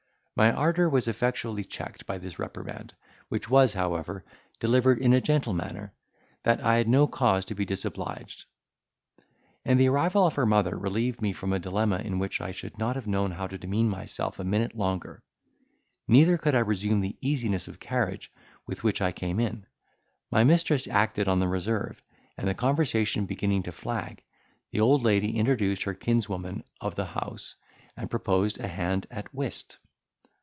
[0.33, 2.95] My ardour was effectually checked by this reprimand,
[3.29, 4.25] which was, however,
[4.59, 5.93] delivered in a gentle manner,
[6.41, 8.45] that I had no cause to be disobliged;
[9.63, 12.79] and the arrival of her mother relieved me from a dilemma in which I should
[12.79, 15.21] not have known how to demean myself a minute longer.
[16.07, 18.31] Neither could I resume the easiness of carriage
[18.65, 19.67] with which I came in;
[20.31, 22.01] my mistress acted on the reserve,
[22.35, 24.23] and the conversation beginning to flag,
[24.71, 27.57] the old lady introduced her kinswoman of the house,
[27.95, 29.77] and proposed a hand at whist.